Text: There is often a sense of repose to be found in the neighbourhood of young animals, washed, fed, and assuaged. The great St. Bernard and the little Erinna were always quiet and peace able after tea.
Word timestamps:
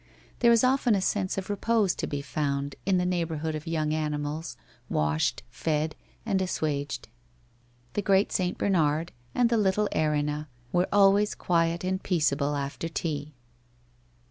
There 0.39 0.51
is 0.51 0.63
often 0.63 0.95
a 0.95 0.99
sense 0.99 1.37
of 1.37 1.47
repose 1.47 1.93
to 1.93 2.07
be 2.07 2.23
found 2.23 2.73
in 2.87 2.97
the 2.97 3.05
neighbourhood 3.05 3.53
of 3.53 3.67
young 3.67 3.93
animals, 3.93 4.57
washed, 4.89 5.43
fed, 5.51 5.95
and 6.25 6.41
assuaged. 6.41 7.07
The 7.93 8.01
great 8.01 8.31
St. 8.31 8.57
Bernard 8.57 9.11
and 9.35 9.51
the 9.51 9.57
little 9.57 9.87
Erinna 9.93 10.47
were 10.71 10.87
always 10.91 11.35
quiet 11.35 11.83
and 11.83 12.01
peace 12.01 12.33
able 12.33 12.55
after 12.55 12.89
tea. 12.89 13.35